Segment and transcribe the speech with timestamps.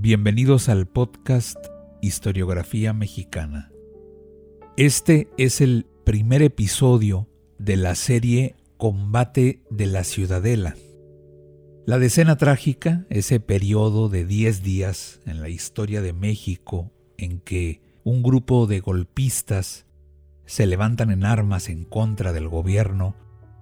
[0.00, 1.58] Bienvenidos al podcast
[2.00, 3.72] Historiografía Mexicana.
[4.76, 7.28] Este es el primer episodio
[7.58, 10.76] de la serie Combate de la Ciudadela.
[11.84, 17.82] La decena trágica, ese periodo de 10 días en la historia de México en que
[18.04, 19.84] un grupo de golpistas
[20.46, 23.16] se levantan en armas en contra del gobierno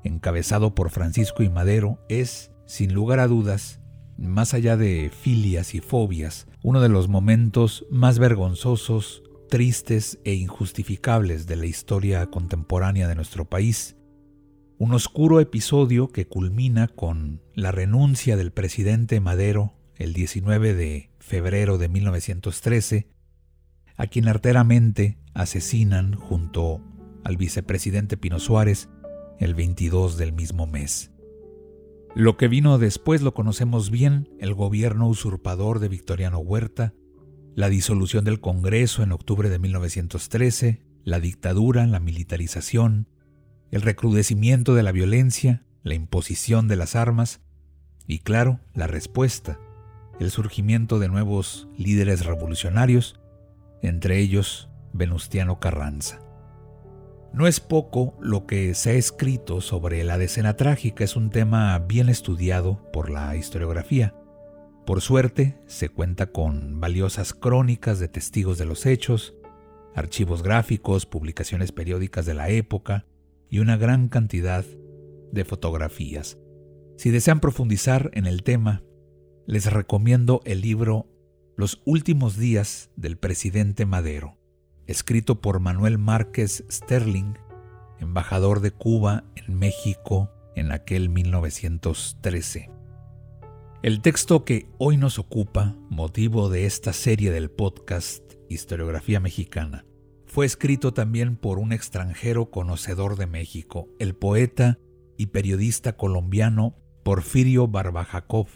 [0.05, 3.81] encabezado por Francisco y Madero, es, sin lugar a dudas,
[4.19, 11.47] más allá de filias y fobias, uno de los momentos más vergonzosos, tristes e injustificables
[11.47, 13.97] de la historia contemporánea de nuestro país.
[14.79, 21.79] Un oscuro episodio que culmina con la renuncia del presidente Madero el 19 de febrero
[21.79, 23.09] de 1913,
[23.97, 26.83] a quien arteramente asesinan junto
[27.25, 28.89] al vicepresidente Pino Suárez
[29.39, 31.11] el 22 del mismo mes.
[32.17, 36.95] Lo que vino después lo conocemos bien, el gobierno usurpador de Victoriano Huerta,
[37.55, 43.07] la disolución del Congreso en octubre de 1913, la dictadura, la militarización,
[43.71, 47.43] el recrudecimiento de la violencia, la imposición de las armas
[48.07, 49.61] y, claro, la respuesta,
[50.19, 53.21] el surgimiento de nuevos líderes revolucionarios,
[53.83, 56.26] entre ellos Venustiano Carranza.
[57.33, 61.79] No es poco lo que se ha escrito sobre la decena trágica, es un tema
[61.81, 64.15] bien estudiado por la historiografía.
[64.87, 69.35] Por suerte, se cuenta con valiosas crónicas de testigos de los hechos,
[69.95, 73.07] archivos gráficos, publicaciones periódicas de la época
[73.51, 74.65] y una gran cantidad
[75.33, 76.39] de fotografías.
[76.97, 78.83] Si desean profundizar en el tema,
[79.47, 81.07] les recomiendo el libro
[81.57, 84.36] Los últimos días del presidente Madero,
[84.87, 87.35] escrito por Manuel Márquez Sterling,
[88.01, 92.71] embajador de Cuba en México en aquel 1913.
[93.83, 99.85] El texto que hoy nos ocupa, motivo de esta serie del podcast Historiografía Mexicana,
[100.27, 104.79] fue escrito también por un extranjero conocedor de México, el poeta
[105.17, 108.49] y periodista colombiano Porfirio Barbajacov.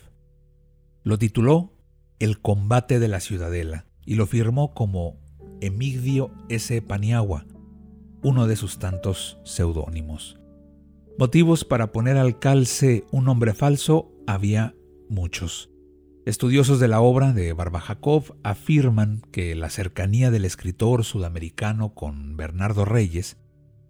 [1.03, 1.73] Lo tituló
[2.19, 5.19] El combate de la ciudadela y lo firmó como
[5.60, 6.81] Emigdio S.
[6.82, 7.47] Paniagua,
[8.22, 10.38] uno de sus tantos seudónimos.
[11.19, 14.75] Motivos para poner al calce un nombre falso había
[15.10, 15.70] muchos.
[16.25, 22.84] Estudiosos de la obra de Barbajacov afirman que la cercanía del escritor sudamericano con Bernardo
[22.84, 23.37] Reyes,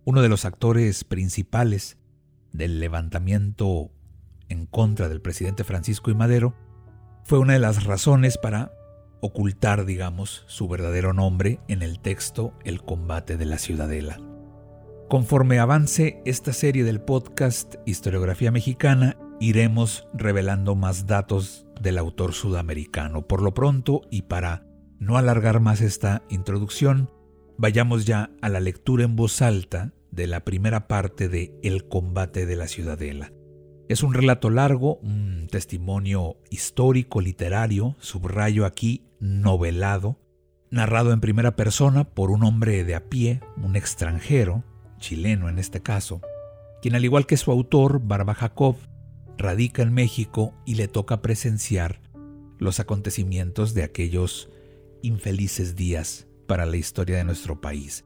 [0.05, 1.99] uno de los actores principales
[2.53, 3.93] del levantamiento
[4.49, 6.55] en contra del presidente Francisco y Madero,
[7.25, 8.73] fue una de las razones para
[9.21, 14.21] ocultar, digamos, su verdadero nombre en el texto El combate de la ciudadela.
[15.09, 23.27] Conforme avance esta serie del podcast Historiografía Mexicana, iremos revelando más datos del autor sudamericano.
[23.27, 24.67] Por lo pronto, y para
[24.99, 27.11] no alargar más esta introducción,
[27.59, 32.47] vayamos ya a la lectura en voz alta de la primera parte de El combate
[32.47, 33.33] de la ciudadela.
[33.91, 40.17] Es un relato largo, un testimonio histórico, literario, subrayo aquí, novelado,
[40.71, 44.63] narrado en primera persona por un hombre de a pie, un extranjero,
[45.01, 46.21] chileno en este caso,
[46.81, 48.77] quien al igual que su autor, Barba Jacob,
[49.37, 52.01] radica en México y le toca presenciar
[52.61, 54.51] los acontecimientos de aquellos
[55.03, 58.05] infelices días para la historia de nuestro país.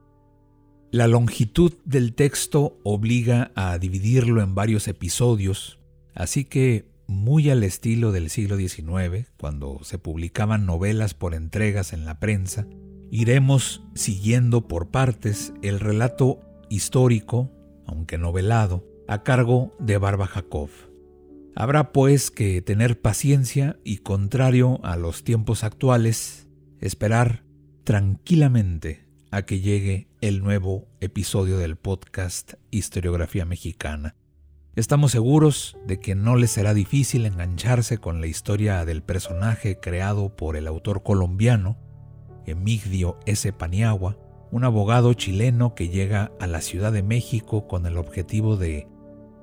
[0.90, 5.80] La longitud del texto obliga a dividirlo en varios episodios,
[6.14, 12.04] así que, muy al estilo del siglo XIX, cuando se publicaban novelas por entregas en
[12.04, 12.66] la prensa,
[13.10, 16.40] iremos siguiendo por partes el relato
[16.70, 17.50] histórico,
[17.86, 20.70] aunque novelado, a cargo de Barba Jacob.
[21.56, 26.48] Habrá pues que tener paciencia y, contrario a los tiempos actuales,
[26.80, 27.44] esperar
[27.84, 29.03] tranquilamente
[29.34, 34.14] a que llegue el nuevo episodio del podcast Historiografía Mexicana.
[34.76, 40.36] Estamos seguros de que no les será difícil engancharse con la historia del personaje creado
[40.36, 41.76] por el autor colombiano,
[42.46, 43.52] Emigdio S.
[43.52, 44.16] Paniagua,
[44.52, 48.86] un abogado chileno que llega a la Ciudad de México con el objetivo de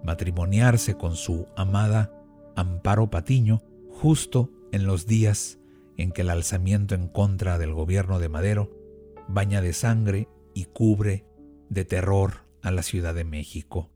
[0.05, 2.13] matrimoniarse con su amada
[2.55, 5.59] Amparo Patiño justo en los días
[5.97, 8.80] en que el alzamiento en contra del gobierno de Madero
[9.33, 11.25] baña de sangre y cubre
[11.69, 13.89] de terror a la Ciudad de México.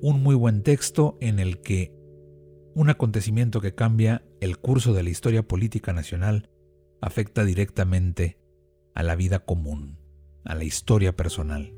[0.00, 1.94] Un muy buen texto en el que
[2.74, 6.50] un acontecimiento que cambia el curso de la historia política nacional
[7.00, 8.38] afecta directamente
[8.94, 9.98] a la vida común,
[10.44, 11.72] a la historia personal.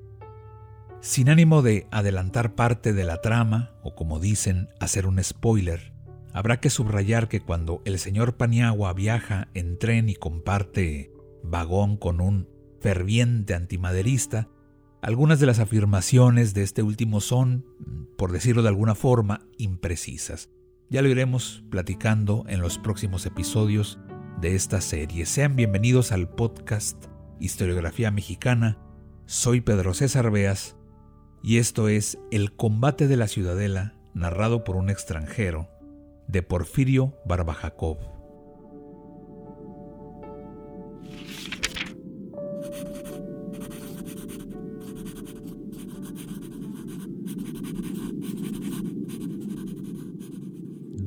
[1.00, 5.92] Sin ánimo de adelantar parte de la trama, o como dicen, hacer un spoiler,
[6.32, 11.12] habrá que subrayar que cuando el señor Paniagua viaja en tren y comparte
[11.44, 12.48] vagón con un
[12.80, 14.48] ferviente antimaderista,
[15.00, 17.64] algunas de las afirmaciones de este último son,
[18.16, 20.50] por decirlo de alguna forma, imprecisas.
[20.90, 23.98] Ya lo iremos platicando en los próximos episodios
[24.40, 25.26] de esta serie.
[25.26, 27.06] Sean bienvenidos al podcast
[27.40, 28.78] Historiografía Mexicana.
[29.26, 30.76] Soy Pedro César Beas
[31.42, 35.69] y esto es El combate de la ciudadela, narrado por un extranjero,
[36.26, 38.17] de Porfirio Barbajacov.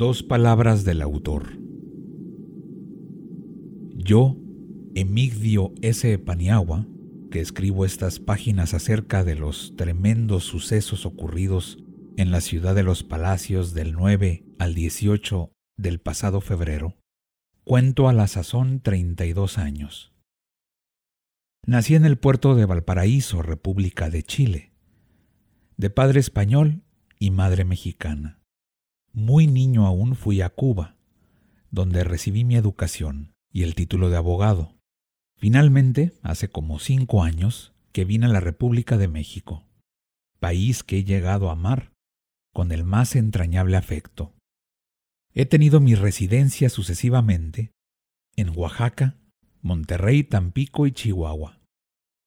[0.02, 1.60] Dos palabras del autor.
[3.94, 4.36] Yo,
[4.96, 6.18] Emigdio S.
[6.18, 6.88] Paniagua,
[7.30, 11.78] que escribo estas páginas acerca de los tremendos sucesos ocurridos
[12.18, 16.98] en la ciudad de los palacios del 9 al 18 del pasado febrero,
[17.64, 20.16] cuento a la sazón 32 años.
[21.68, 24.74] Nací en el puerto de Valparaíso, República de Chile,
[25.78, 26.82] de padre español
[27.20, 28.41] y madre mexicana.
[29.14, 30.96] Muy niño aún fui a Cuba,
[31.70, 34.78] donde recibí mi educación y el título de abogado.
[35.36, 39.66] Finalmente, hace como cinco años, que vine a la República de México,
[40.40, 41.92] país que he llegado a amar
[42.54, 44.34] con el más entrañable afecto.
[45.34, 47.72] He tenido mi residencia sucesivamente
[48.36, 49.18] en Oaxaca,
[49.62, 51.60] Monterrey, Tampico y Chihuahua.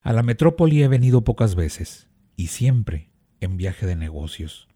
[0.01, 3.09] A la metrópoli he venido pocas veces y siempre
[3.39, 4.67] en viaje de negocios.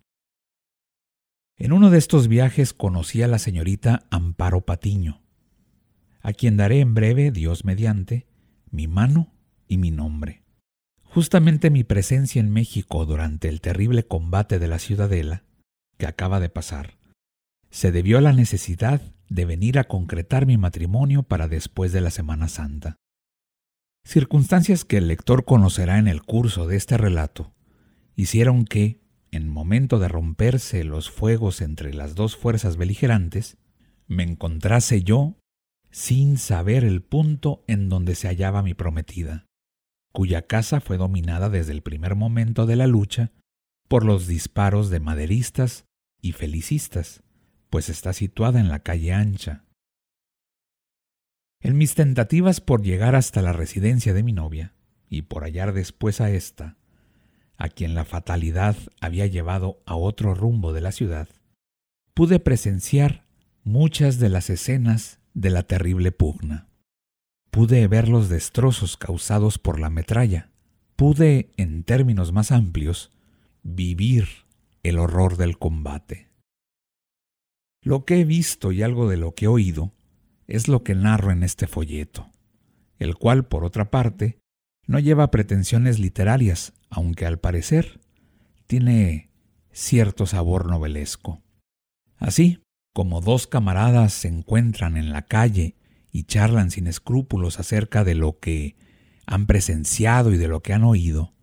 [1.61, 5.21] En uno de estos viajes conocí a la señorita Amparo Patiño,
[6.21, 8.27] a quien daré en breve, Dios mediante,
[8.71, 9.33] mi mano
[9.67, 10.41] y mi nombre.
[11.03, 15.44] Justamente mi presencia en México durante el terrible combate de la ciudadela,
[15.97, 16.97] que acaba de pasar,
[17.69, 22.09] se debió a la necesidad de venir a concretar mi matrimonio para después de la
[22.09, 22.95] Semana Santa.
[24.06, 27.53] Circunstancias que el lector conocerá en el curso de este relato
[28.15, 28.99] hicieron que,
[29.31, 33.58] en momento de romperse los fuegos entre las dos fuerzas beligerantes,
[34.08, 35.38] me encontrase yo
[35.92, 39.46] sin saber el punto en donde se hallaba mi prometida,
[40.12, 43.31] cuya casa fue dominada desde el primer momento de la lucha
[43.88, 45.86] por los disparos de maderistas
[46.22, 47.24] y felicistas,
[47.70, 49.66] pues está situada en la calle ancha.
[51.62, 54.74] En mis tentativas por llegar hasta la residencia de mi novia,
[55.10, 56.78] y por hallar después a ésta,
[57.59, 61.27] a quien la fatalidad había llevado a otro rumbo de la ciudad,
[62.13, 63.25] pude presenciar
[63.63, 66.69] muchas de las escenas de la terrible pugna.
[67.51, 70.51] Pude ver los destrozos causados por la metralla.
[70.95, 73.11] Pude, en términos más amplios,
[73.61, 74.27] vivir
[74.83, 76.29] el horror del combate.
[77.83, 79.91] Lo que he visto y algo de lo que he oído
[80.47, 82.30] es lo que narro en este folleto,
[82.99, 84.39] el cual, por otra parte,
[84.90, 88.00] no lleva pretensiones literarias, aunque al parecer
[88.66, 89.30] tiene
[89.72, 91.44] cierto sabor novelesco.
[92.18, 95.76] Así, como dos camaradas se encuentran en la calle
[96.12, 98.78] y charlan sin escrúpulos acerca de lo que
[99.28, 101.34] han presenciado y de lo que han oído,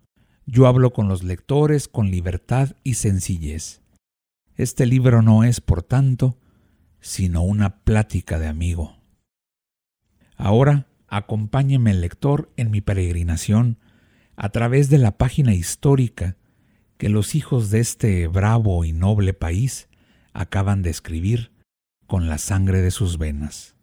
[0.45, 3.81] yo hablo con los lectores con libertad y sencillez.
[4.57, 6.37] Este libro no es, por tanto,
[7.01, 8.97] sino una plática de amigo.
[10.35, 13.79] Ahora acompáñeme el lector en mi peregrinación
[14.37, 16.37] a través de la página histórica
[16.99, 19.89] que los hijos de este bravo y noble país
[20.33, 21.51] acaban de escribir
[22.07, 23.75] con la sangre de sus venas.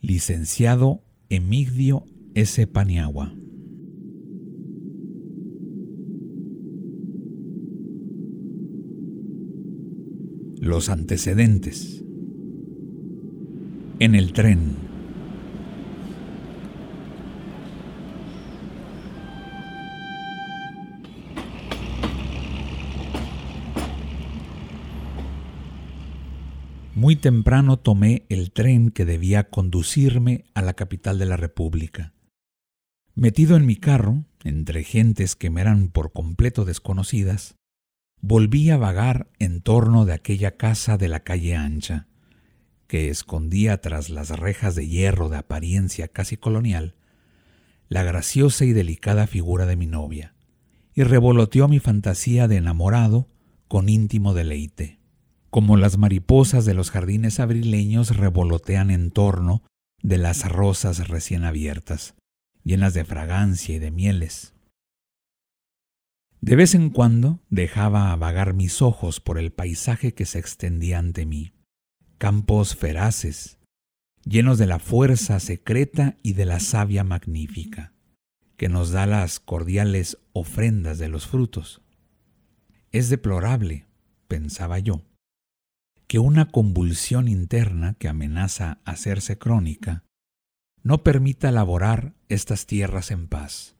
[0.00, 2.66] Licenciado Emigdio S.
[2.66, 3.34] Paniagua.
[10.60, 12.04] Los antecedentes.
[13.98, 14.85] En el tren.
[26.96, 32.14] Muy temprano tomé el tren que debía conducirme a la capital de la República.
[33.14, 37.54] Metido en mi carro, entre gentes que me eran por completo desconocidas,
[38.22, 42.06] volví a vagar en torno de aquella casa de la calle ancha,
[42.86, 46.94] que escondía tras las rejas de hierro de apariencia casi colonial
[47.90, 50.34] la graciosa y delicada figura de mi novia,
[50.94, 53.28] y revoloteó mi fantasía de enamorado
[53.68, 54.98] con íntimo deleite,
[55.56, 59.62] como las mariposas de los jardines abrileños revolotean en torno
[60.02, 62.14] de las rosas recién abiertas,
[62.62, 64.52] llenas de fragancia y de mieles.
[66.42, 71.24] De vez en cuando dejaba vagar mis ojos por el paisaje que se extendía ante
[71.24, 71.54] mí,
[72.18, 73.56] campos feraces,
[74.26, 77.94] llenos de la fuerza secreta y de la savia magnífica,
[78.58, 81.80] que nos da las cordiales ofrendas de los frutos.
[82.92, 83.86] Es deplorable,
[84.28, 85.00] pensaba yo,
[86.06, 90.04] que una convulsión interna que amenaza hacerse crónica
[90.82, 93.74] no permita laborar estas tierras en paz,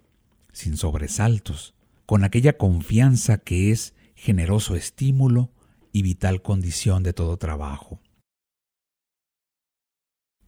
[0.52, 5.52] sin sobresaltos, con aquella confianza que es generoso estímulo
[5.92, 8.00] y vital condición de todo trabajo.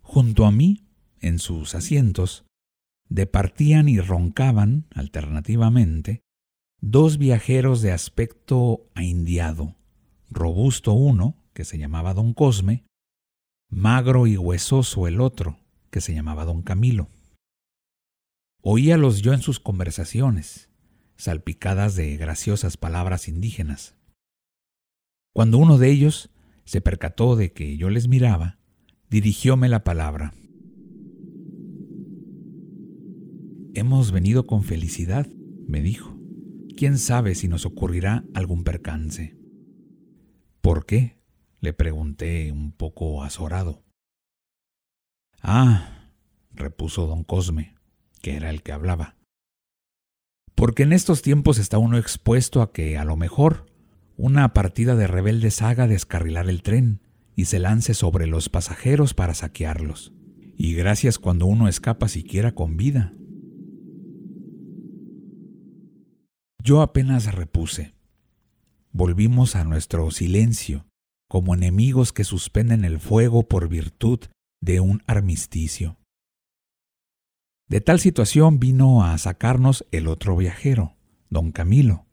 [0.03, 0.85] Junto a mí,
[1.21, 2.45] en sus asientos,
[3.09, 6.23] departían y roncaban, alternativamente,
[6.81, 9.77] dos viajeros de aspecto aindiado,
[10.31, 12.85] robusto uno, que se llamaba don Cosme,
[13.69, 15.59] magro y huesoso el otro,
[15.91, 17.09] que se llamaba don Camilo.
[18.63, 20.71] Oíalos yo en sus conversaciones,
[21.17, 23.97] salpicadas de graciosas palabras indígenas.
[25.35, 26.31] Cuando uno de ellos
[26.65, 28.61] se percató de que yo les miraba,
[29.11, 30.35] dirigióme la palabra.
[33.75, 35.27] Hemos venido con felicidad,
[35.67, 36.17] me dijo.
[36.77, 39.37] ¿Quién sabe si nos ocurrirá algún percance?
[40.61, 41.18] ¿Por qué?
[41.61, 43.83] Le pregunté un poco azorado.
[45.43, 46.13] Ah,
[46.53, 47.75] repuso don Cosme,
[48.23, 49.17] que era el que hablaba.
[50.55, 53.67] Porque en estos tiempos está uno expuesto a que, a lo mejor,
[54.17, 57.01] una partida de rebeldes haga descarrilar el tren
[57.35, 60.13] y se lance sobre los pasajeros para saquearlos.
[60.57, 63.13] Y gracias cuando uno escapa siquiera con vida.
[66.63, 67.95] Yo apenas repuse.
[68.91, 70.88] Volvimos a nuestro silencio
[71.29, 74.21] como enemigos que suspenden el fuego por virtud
[74.61, 75.99] de un armisticio.
[77.69, 80.97] De tal situación vino a sacarnos el otro viajero,
[81.29, 82.07] don Camilo,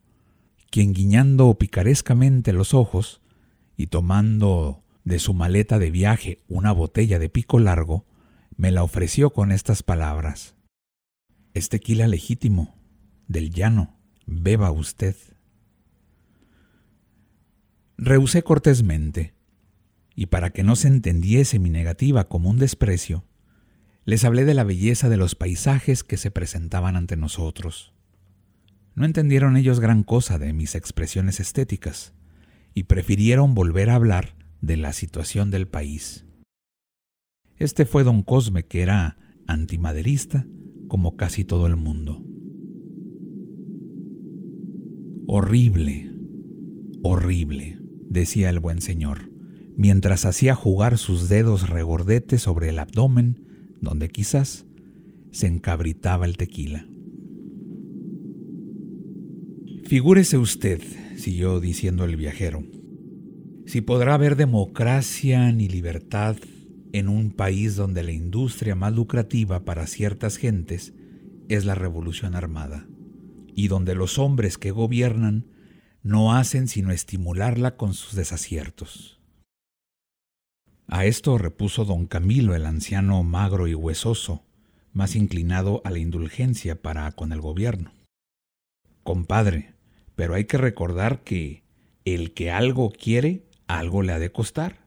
[0.70, 3.22] quien guiñando picarescamente los ojos
[3.78, 8.06] y tomando de su maleta de viaje una botella de pico largo,
[8.58, 10.56] me la ofreció con estas palabras.
[11.54, 12.76] Es tequila legítimo,
[13.28, 15.16] del llano, beba usted.
[17.98, 19.36] Rehusé cortésmente,
[20.16, 23.24] y para que no se entendiese mi negativa como un desprecio,
[24.04, 27.94] les hablé de la belleza de los paisajes que se presentaban ante nosotros.
[28.96, 32.14] No entendieron ellos gran cosa de mis expresiones estéticas,
[32.74, 36.26] y prefirieron volver a hablar de la situación del país.
[37.56, 40.46] Este fue don Cosme, que era antimaderista,
[40.90, 42.26] como casi todo el mundo.
[45.28, 46.12] Horrible,
[47.02, 49.30] horrible decía el buen señor,
[49.78, 54.66] mientras hacía jugar sus dedos regordetes sobre el abdomen, donde quizás
[55.32, 56.88] se encabritaba el tequila.
[59.84, 60.82] Figúrese usted,
[61.18, 62.64] siguió diciendo el viajero,
[63.66, 66.38] si podrá haber democracia ni libertad
[66.94, 70.94] en un país donde la industria más lucrativa para ciertas gentes
[71.50, 72.88] es la revolución armada,
[73.54, 75.46] y donde los hombres que gobiernan
[76.06, 79.20] no hacen sino estimularla con sus desaciertos.
[80.88, 84.44] A esto repuso don Camilo, el anciano magro y huesoso,
[84.94, 87.92] más inclinado a la indulgencia para con el gobierno.
[89.02, 89.74] Compadre,
[90.16, 91.64] pero hay que recordar que
[92.06, 94.86] el que algo quiere, algo le ha de costar.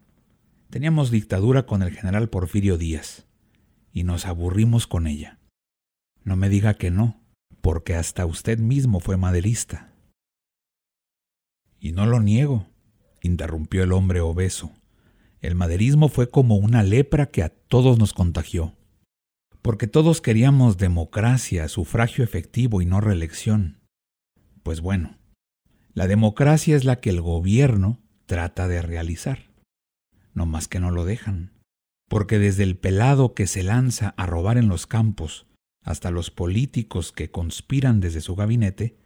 [0.70, 3.26] Teníamos dictadura con el general Porfirio Díaz,
[3.92, 5.40] y nos aburrimos con ella.
[6.22, 7.20] No me diga que no,
[7.60, 9.87] porque hasta usted mismo fue maderista.
[11.80, 12.66] Y no lo niego,
[13.22, 14.72] interrumpió el hombre obeso.
[15.40, 18.74] El maderismo fue como una lepra que a todos nos contagió.
[19.62, 23.80] Porque todos queríamos democracia, sufragio efectivo y no reelección.
[24.62, 25.18] Pues bueno,
[25.94, 29.50] la democracia es la que el gobierno trata de realizar.
[30.34, 31.52] No más que no lo dejan.
[32.08, 35.46] Porque desde el pelado que se lanza a robar en los campos
[35.82, 38.96] hasta los políticos que conspiran desde su gabinete,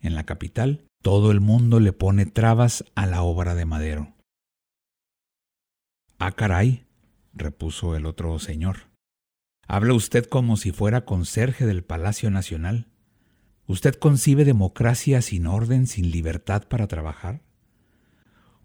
[0.00, 4.14] en la capital, todo el mundo le pone trabas a la obra de Madero.
[6.18, 6.84] Ah, caray,
[7.32, 8.90] repuso el otro señor.
[9.66, 12.88] Habla usted como si fuera conserje del Palacio Nacional.
[13.66, 17.40] ¿Usted concibe democracia sin orden, sin libertad para trabajar?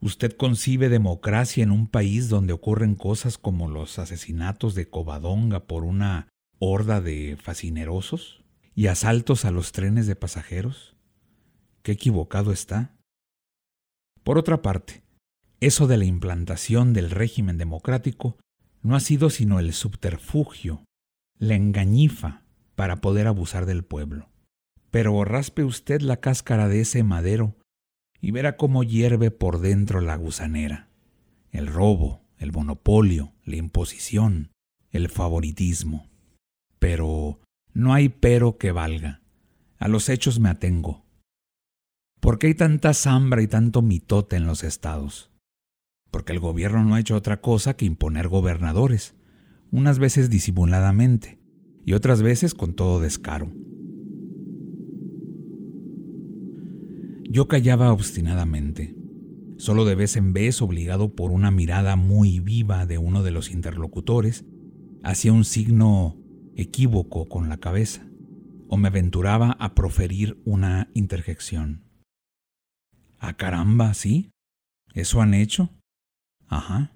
[0.02, 5.86] ¿Usted concibe democracia en un país donde ocurren cosas como los asesinatos de Covadonga por
[5.86, 6.28] una
[6.60, 10.95] horda de fascinerosos y asaltos a los trenes de pasajeros?
[11.86, 12.96] ¿Qué equivocado está?
[14.24, 15.04] Por otra parte,
[15.60, 18.40] eso de la implantación del régimen democrático
[18.82, 20.84] no ha sido sino el subterfugio,
[21.38, 22.42] la engañifa
[22.74, 24.32] para poder abusar del pueblo.
[24.90, 27.56] Pero raspe usted la cáscara de ese madero
[28.20, 30.90] y verá cómo hierve por dentro la gusanera.
[31.52, 34.50] El robo, el monopolio, la imposición,
[34.90, 36.10] el favoritismo.
[36.80, 37.42] Pero
[37.74, 39.22] no hay pero que valga.
[39.78, 41.05] A los hechos me atengo.
[42.20, 45.32] ¿Por qué hay tanta zambra y tanto mitote en los estados?
[46.12, 49.16] Porque el gobierno no ha hecho otra cosa que imponer gobernadores,
[49.72, 51.40] unas veces disimuladamente
[51.86, 53.52] y otras veces con todo descaro.
[57.30, 58.96] Yo callaba obstinadamente,
[59.58, 63.52] solo de vez en vez obligado por una mirada muy viva de uno de los
[63.52, 64.46] interlocutores,
[65.04, 66.18] hacía un signo
[66.56, 68.08] equívoco con la cabeza,
[68.68, 71.85] o me aventuraba a proferir una interjección.
[73.28, 73.96] ¡Ah, caramba!
[73.96, 74.30] ¿Sí?
[74.94, 75.72] ¿Eso han hecho?
[76.48, 76.92] Ajá.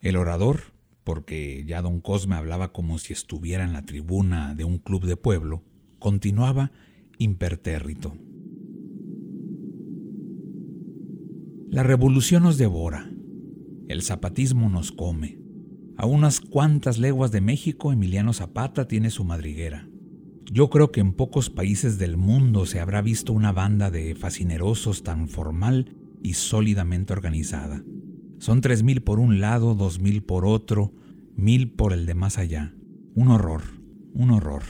[0.00, 0.72] El orador,
[1.04, 5.18] porque ya don Cosme hablaba como si estuviera en la tribuna de un club de
[5.18, 5.64] pueblo,
[5.98, 6.72] continuaba
[7.18, 8.16] impertérrito.
[11.68, 13.10] La revolución nos devora,
[13.88, 15.42] el zapatismo nos come.
[15.98, 19.89] A unas cuantas leguas de México, Emiliano Zapata tiene su madriguera.
[20.52, 25.04] Yo creo que en pocos países del mundo se habrá visto una banda de fascinerosos
[25.04, 27.84] tan formal y sólidamente organizada.
[28.38, 30.92] Son tres mil por un lado, dos mil por otro,
[31.36, 32.74] mil por el de más allá.
[33.14, 33.62] Un horror,
[34.12, 34.64] un horror.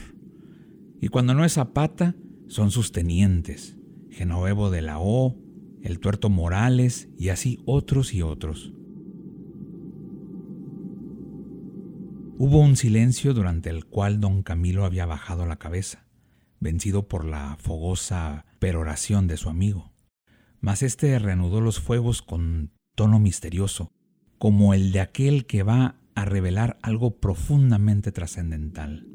[1.01, 3.75] Y cuando no es Zapata, son sus tenientes,
[4.11, 5.35] Genovevo de la O,
[5.81, 8.71] el tuerto Morales y así otros y otros.
[12.43, 16.07] Hubo un silencio durante el cual don Camilo había bajado la cabeza,
[16.59, 19.93] vencido por la fogosa peroración de su amigo.
[20.59, 23.91] Mas éste reanudó los fuegos con tono misterioso,
[24.39, 29.05] como el de aquel que va a revelar algo profundamente trascendental.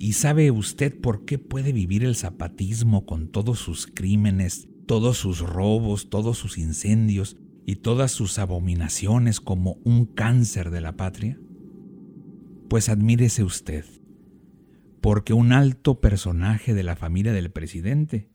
[0.00, 5.38] ¿Y sabe usted por qué puede vivir el zapatismo con todos sus crímenes, todos sus
[5.38, 11.38] robos, todos sus incendios y todas sus abominaciones como un cáncer de la patria?
[12.68, 13.84] Pues admírese usted,
[15.00, 18.30] porque un alto personaje de la familia del presidente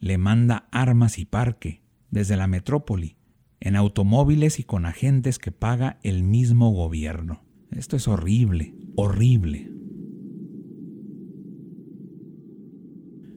[0.00, 3.16] le manda armas y parque desde la metrópoli,
[3.60, 7.44] en automóviles y con agentes que paga el mismo gobierno.
[7.70, 9.70] Esto es horrible, horrible.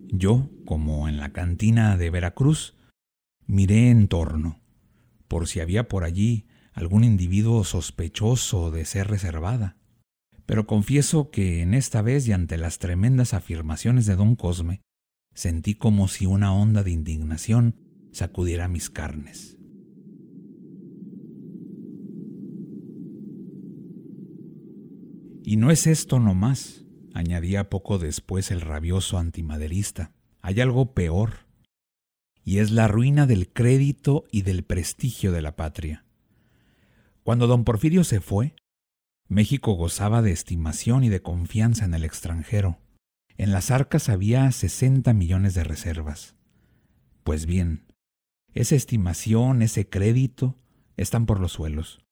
[0.10, 2.76] Yo, como en la cantina de Veracruz,
[3.46, 4.62] miré en torno,
[5.36, 9.76] por si había por allí algún individuo sospechoso de ser reservada.
[10.46, 14.80] Pero confieso que en esta vez y ante las tremendas afirmaciones de don Cosme,
[15.34, 17.76] sentí como si una onda de indignación
[18.14, 19.58] sacudiera mis carnes.
[25.44, 30.14] Y no es esto nomás añadía poco después el rabioso antimaderista.
[30.42, 31.45] Hay algo peor,
[32.46, 36.06] y es la ruina del crédito y del prestigio de la patria.
[37.24, 38.56] Cuando don Porfirio se fue,
[39.28, 42.78] México gozaba de estimación y de confianza en el extranjero.
[43.38, 46.36] En las arcas había 60 millones de reservas.
[47.26, 47.92] Pues bien,
[48.54, 50.56] esa estimación, ese crédito,
[50.96, 52.06] están por los suelos.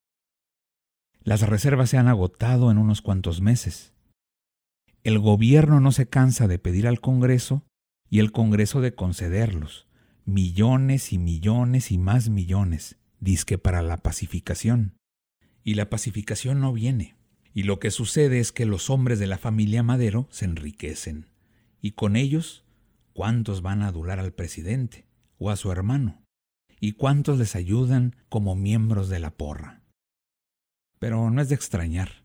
[1.22, 3.94] Las reservas se han agotado en unos cuantos meses
[5.04, 7.62] el gobierno no se cansa de pedir al Congreso
[8.08, 9.83] y el Congreso de concederlos,
[10.24, 14.96] millones y millones y más millones, disque para la pacificación.
[15.62, 17.16] Y la pacificación no viene.
[17.52, 21.26] Y lo que sucede es que los hombres de la familia Madero se enriquecen.
[21.80, 22.64] Y con ellos,
[23.12, 25.06] ¿cuántos van a adular al presidente
[25.38, 26.22] o a su hermano?
[26.80, 29.82] ¿Y cuántos les ayudan como miembros de la porra?
[30.98, 32.24] Pero no es de extrañar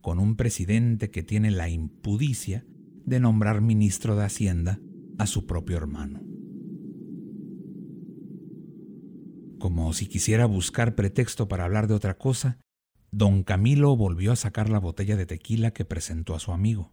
[0.00, 2.64] con un presidente que tiene la impudicia
[3.04, 4.80] de nombrar ministro de Hacienda
[5.18, 6.31] a su propio hermano.
[9.62, 12.58] Como si quisiera buscar pretexto para hablar de otra cosa,
[13.12, 16.90] don Camilo volvió a sacar la botella de tequila que presentó a su amigo.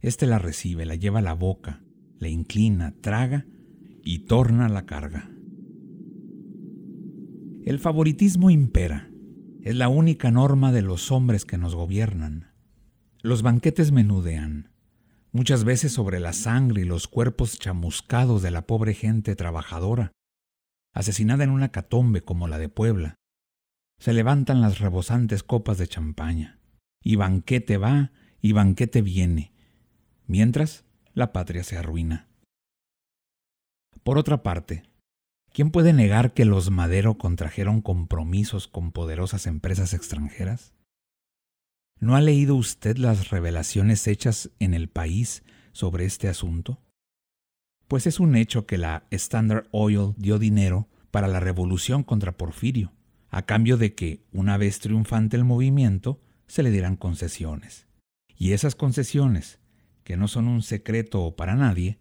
[0.00, 1.84] Este la recibe, la lleva a la boca,
[2.18, 3.46] le inclina, traga
[4.02, 5.30] y torna la carga.
[7.64, 9.08] El favoritismo impera
[9.62, 12.50] es la única norma de los hombres que nos gobiernan.
[13.22, 14.72] Los banquetes menudean.
[15.30, 20.10] muchas veces sobre la sangre y los cuerpos chamuscados de la pobre gente trabajadora,
[20.94, 23.16] asesinada en una catombe como la de Puebla.
[24.00, 26.60] Se levantan las rebosantes copas de champaña,
[27.02, 29.52] y banquete va y banquete viene,
[30.26, 32.28] mientras la patria se arruina.
[34.02, 34.84] Por otra parte,
[35.52, 40.74] ¿quién puede negar que los Madero contrajeron compromisos con poderosas empresas extranjeras?
[42.00, 46.82] ¿No ha leído usted las revelaciones hechas en el país sobre este asunto?
[47.88, 52.92] Pues es un hecho que la Standard Oil dio dinero para la revolución contra Porfirio,
[53.30, 57.86] a cambio de que, una vez triunfante el movimiento, se le dieran concesiones.
[58.36, 59.58] Y esas concesiones,
[60.02, 61.98] que no son un secreto para nadie,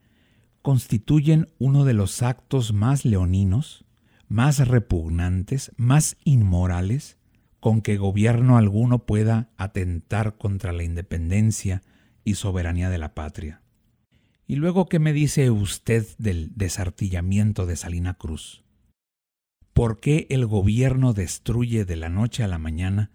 [0.61, 3.85] constituyen uno de los actos más leoninos,
[4.27, 7.17] más repugnantes, más inmorales
[7.63, 11.81] con que gobierno alguno pueda atentar contra la independencia
[12.25, 13.62] y soberanía de la patria.
[14.47, 18.63] Y luego, ¿qué me dice usted del desartillamiento de Salina Cruz?
[19.73, 23.11] ¿Por qué el gobierno destruye de la noche a la mañana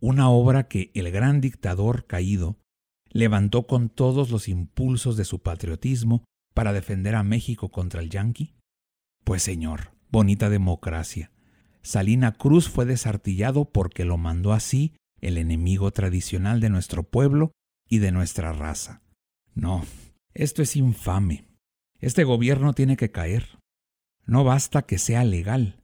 [0.00, 2.58] una obra que el gran dictador caído
[3.08, 8.54] levantó con todos los impulsos de su patriotismo para defender a México contra el yanqui?
[9.24, 11.30] Pues señor, bonita democracia,
[11.82, 17.52] Salina Cruz fue desartillado porque lo mandó así el enemigo tradicional de nuestro pueblo
[17.88, 19.02] y de nuestra raza.
[19.54, 19.84] No,
[20.42, 21.46] esto es infame.
[21.98, 23.58] Este gobierno tiene que caer.
[24.24, 25.82] No basta que sea legal,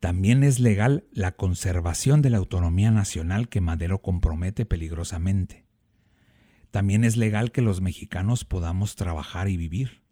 [0.00, 5.66] también es legal la conservación de la autonomía nacional que Madero compromete peligrosamente.
[6.70, 10.04] También es legal que los mexicanos podamos trabajar y vivir.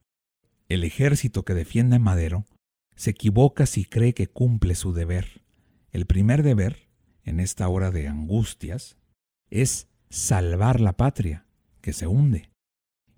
[0.68, 2.48] El ejército que defiende a Madero
[2.96, 5.44] se equivoca si cree que cumple su deber.
[5.92, 6.88] El primer deber,
[7.22, 8.96] en esta hora de angustias,
[9.50, 11.46] es salvar la patria,
[11.80, 12.50] que se hunde.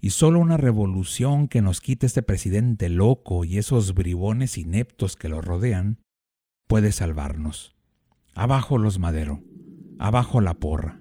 [0.01, 5.29] Y solo una revolución que nos quite este presidente loco y esos bribones ineptos que
[5.29, 5.99] lo rodean
[6.69, 7.75] puede salvarnos.
[8.35, 9.43] Abajo los Madero,
[9.99, 11.01] abajo la porra.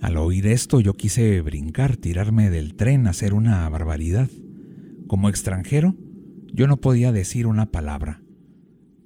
[0.00, 4.28] Al oír esto yo quise brincar, tirarme del tren, hacer una barbaridad.
[5.08, 5.96] Como extranjero,
[6.52, 8.22] yo no podía decir una palabra.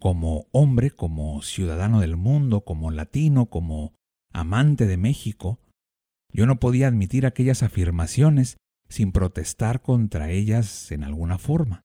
[0.00, 3.97] Como hombre, como ciudadano del mundo, como latino, como
[4.33, 5.61] amante de México,
[6.33, 8.57] yo no podía admitir aquellas afirmaciones
[8.88, 11.83] sin protestar contra ellas en alguna forma.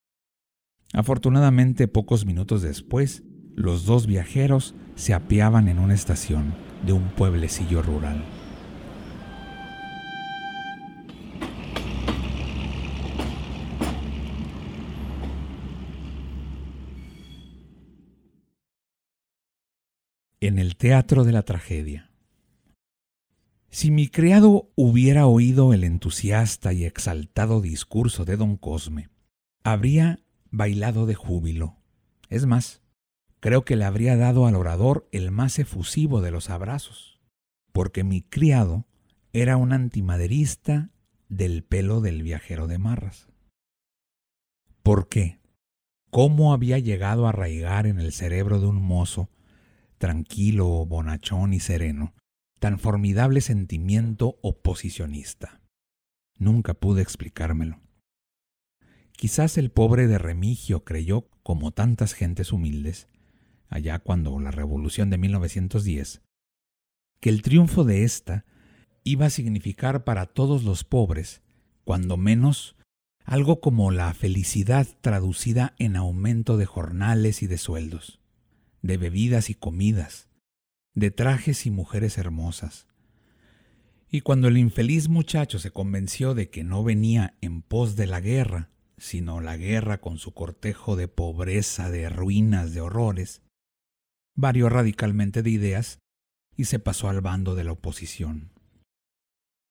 [0.92, 6.54] Afortunadamente, pocos minutos después, los dos viajeros se apeaban en una estación
[6.86, 8.24] de un pueblecillo rural.
[20.46, 22.13] en el teatro de la tragedia.
[23.74, 29.08] Si mi criado hubiera oído el entusiasta y exaltado discurso de don Cosme,
[29.64, 30.20] habría
[30.52, 31.76] bailado de júbilo.
[32.28, 32.82] Es más,
[33.40, 37.18] creo que le habría dado al orador el más efusivo de los abrazos,
[37.72, 38.86] porque mi criado
[39.32, 40.92] era un antimaderista
[41.28, 43.26] del pelo del viajero de Marras.
[44.84, 45.40] ¿Por qué?
[46.12, 49.30] ¿Cómo había llegado a arraigar en el cerebro de un mozo
[49.98, 52.14] tranquilo, bonachón y sereno,
[52.64, 55.60] tan formidable sentimiento oposicionista.
[56.38, 57.82] Nunca pude explicármelo.
[59.12, 63.06] Quizás el pobre de Remigio creyó, como tantas gentes humildes,
[63.68, 66.22] allá cuando la revolución de 1910,
[67.20, 68.46] que el triunfo de ésta
[69.02, 71.42] iba a significar para todos los pobres,
[71.84, 72.76] cuando menos,
[73.26, 78.20] algo como la felicidad traducida en aumento de jornales y de sueldos
[78.80, 80.28] de bebidas y comidas,
[80.94, 82.86] de trajes y mujeres hermosas.
[84.08, 88.20] Y cuando el infeliz muchacho se convenció de que no venía en pos de la
[88.20, 93.42] guerra, sino la guerra con su cortejo de pobreza, de ruinas, de horrores,
[94.36, 95.98] varió radicalmente de ideas
[96.56, 98.52] y se pasó al bando de la oposición.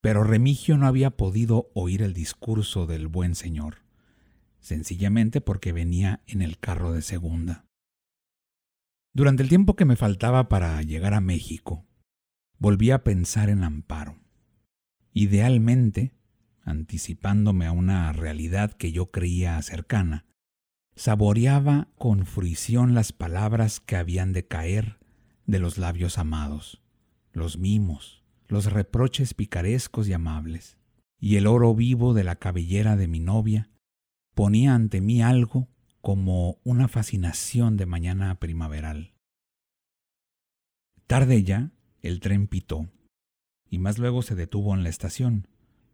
[0.02, 3.78] Pero Remigio no había podido oír el discurso del buen señor,
[4.60, 7.66] sencillamente porque venía en el carro de segunda.
[9.15, 11.86] Durante el tiempo que me faltaba para llegar a México,
[12.58, 14.17] volví a pensar en Amparo.
[15.13, 16.15] Idealmente,
[16.63, 20.26] anticipándome a una realidad que yo creía cercana,
[20.95, 24.97] saboreaba con fruición las palabras que habían de caer
[25.45, 26.82] de los labios amados,
[27.34, 30.80] los mimos, los reproches picarescos y amables,
[31.19, 33.69] y el oro vivo de la cabellera de mi novia
[34.34, 35.67] ponía ante mí algo
[36.04, 39.13] como una fascinación de mañana primaveral.
[41.08, 42.89] Tarde ya, el tren pitó,
[43.70, 45.48] y más luego se detuvo en la estación.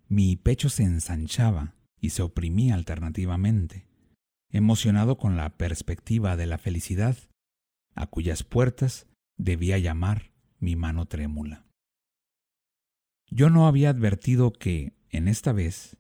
[0.08, 3.86] Mi pecho se ensanchaba y se oprimía alternativamente,
[4.50, 7.16] emocionado con la perspectiva de la felicidad,
[7.94, 9.06] a cuyas puertas
[9.38, 11.68] debía llamar mi mano trémula.
[13.30, 15.98] Yo no había advertido que, en esta vez,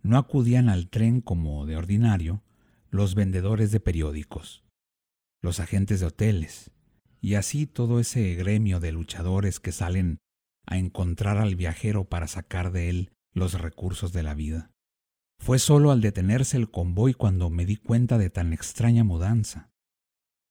[0.00, 2.44] no acudían al tren como de ordinario
[2.92, 4.64] los vendedores de periódicos,
[5.40, 6.70] los agentes de hoteles,
[7.22, 10.18] y así todo ese gremio de luchadores que salen
[10.66, 14.70] a encontrar al viajero para sacar de él los recursos de la vida.
[15.40, 19.70] Fue solo al detenerse el convoy cuando me di cuenta de tan extraña mudanza.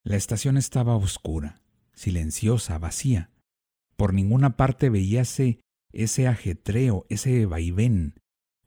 [0.03, 1.61] La estación estaba oscura,
[1.93, 3.29] silenciosa, vacía.
[3.95, 5.59] Por ninguna parte veíase
[5.93, 8.15] ese ajetreo, ese vaivén,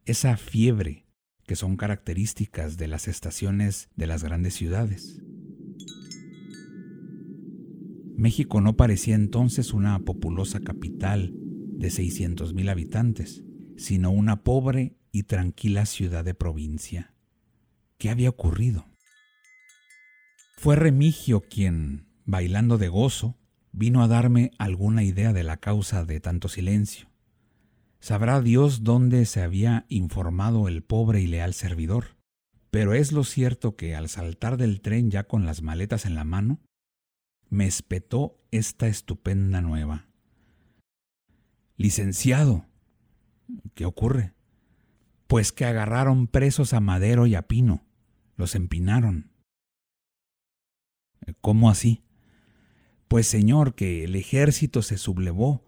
[0.05, 1.04] esa fiebre
[1.47, 5.21] que son características de las estaciones de las grandes ciudades.
[8.17, 13.43] México no parecía entonces una populosa capital de 600.000 habitantes,
[13.77, 17.13] sino una pobre y tranquila ciudad de provincia.
[17.99, 18.87] ¿Qué había ocurrido?
[20.57, 23.37] Fue Remigio quien, bailando de gozo,
[23.73, 27.14] vino a darme alguna idea de la causa de tanto silencio.
[28.05, 32.19] Sabrá Dios dónde se había informado el pobre y leal servidor.
[32.71, 36.25] Pero es lo cierto que al saltar del tren ya con las maletas en la
[36.25, 36.61] mano,
[37.49, 40.07] me espetó esta estupenda nueva.
[41.79, 42.67] Licenciado,
[43.73, 44.35] ¿qué ocurre?
[45.27, 47.87] Pues que agarraron presos a Madero y a Pino,
[48.37, 49.31] los empinaron.
[51.41, 52.05] ¿Cómo así?
[53.09, 55.65] Pues señor, que el ejército se sublevó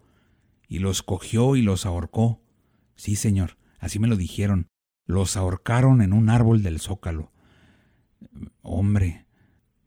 [0.67, 2.41] y los cogió y los ahorcó.
[2.95, 4.67] Sí, señor, así me lo dijeron.
[5.05, 7.31] Los ahorcaron en un árbol del zócalo.
[8.61, 9.25] Hombre.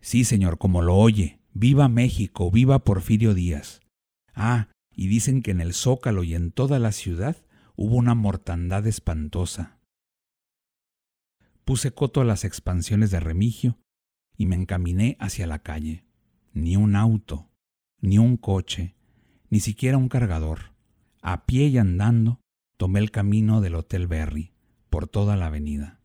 [0.00, 1.40] Sí, señor, como lo oye.
[1.52, 3.80] Viva México, viva Porfirio Díaz.
[4.34, 7.36] Ah, y dicen que en el zócalo y en toda la ciudad
[7.76, 9.78] hubo una mortandad espantosa.
[11.64, 13.78] Puse coto a las expansiones de Remigio
[14.36, 16.04] y me encaminé hacia la calle.
[16.52, 17.50] Ni un auto,
[18.00, 18.96] ni un coche,
[19.50, 20.69] ni siquiera un cargador.
[21.22, 22.40] A pie y andando,
[22.76, 24.52] tomé el camino del Hotel Berry,
[24.88, 26.00] por toda la avenida.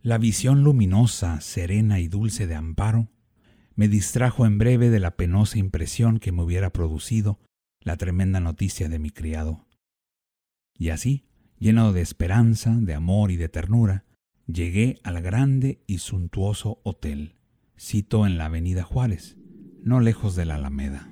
[0.00, 3.08] La visión luminosa, serena y dulce de Amparo
[3.74, 7.40] me distrajo en breve de la penosa impresión que me hubiera producido
[7.80, 9.66] la tremenda noticia de mi criado.
[10.76, 11.26] Y así,
[11.58, 14.04] lleno de esperanza, de amor y de ternura,
[14.46, 17.36] llegué al grande y suntuoso hotel,
[17.78, 19.36] cito en la Avenida Juárez,
[19.82, 21.11] no lejos de la Alameda.